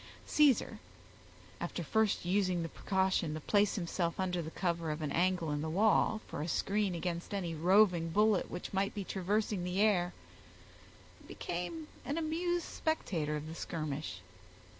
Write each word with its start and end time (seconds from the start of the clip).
Caesar, 0.25 0.79
after 1.59 1.83
first 1.83 2.25
using 2.25 2.63
the 2.63 2.69
precaution 2.69 3.35
to 3.35 3.39
place 3.39 3.75
himself 3.75 4.19
under 4.19 4.41
the 4.41 4.49
cover 4.49 4.89
of 4.89 5.03
an 5.03 5.11
angle 5.11 5.51
in 5.51 5.61
the 5.61 5.69
wall, 5.69 6.21
for 6.27 6.41
a 6.41 6.47
screen 6.47 6.95
against 6.95 7.35
any 7.35 7.53
roving 7.53 8.09
bullet 8.09 8.49
which 8.49 8.73
might 8.73 8.95
be 8.95 9.03
traversing 9.03 9.63
the 9.63 9.79
air, 9.79 10.11
became 11.27 11.87
an 12.03 12.17
amused 12.17 12.65
spectator 12.65 13.35
of 13.35 13.45
the 13.45 13.53
skirmish. 13.53 14.21